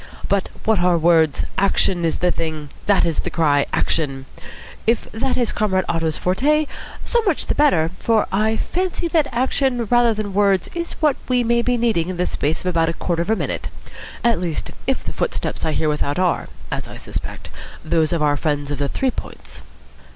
But 0.27 0.49
what 0.65 0.79
are 0.79 0.97
words? 0.97 1.45
Action 1.59 2.03
is 2.05 2.17
the 2.17 2.31
thing. 2.31 2.71
That 2.87 3.05
is 3.05 3.19
the 3.19 3.29
cry. 3.29 3.67
Action. 3.71 4.25
If 4.87 5.03
that 5.11 5.37
is 5.37 5.51
Comrade 5.51 5.85
Otto's 5.87 6.17
forte, 6.17 6.65
so 7.05 7.21
much 7.21 7.45
the 7.45 7.53
better, 7.53 7.91
for 7.99 8.25
I 8.31 8.57
fancy 8.57 9.07
that 9.09 9.27
action 9.31 9.85
rather 9.91 10.15
than 10.15 10.33
words 10.33 10.69
is 10.73 10.93
what 10.93 11.17
we 11.29 11.43
may 11.43 11.61
be 11.61 11.77
needing 11.77 12.09
in 12.09 12.17
the 12.17 12.25
space 12.25 12.61
of 12.61 12.65
about 12.65 12.89
a 12.89 12.93
quarter 12.93 13.21
of 13.21 13.29
a 13.29 13.35
minute. 13.35 13.67
At 14.23 14.39
least, 14.41 14.71
if 14.87 15.03
the 15.03 15.13
footsteps 15.13 15.65
I 15.65 15.73
hear 15.73 15.87
without 15.89 16.17
are, 16.17 16.49
as 16.71 16.87
I 16.87 16.97
suspect, 16.97 17.49
those 17.85 18.11
of 18.11 18.23
our 18.23 18.37
friends 18.37 18.71
of 18.71 18.79
the 18.79 18.89
Three 18.89 19.11
Points." 19.11 19.61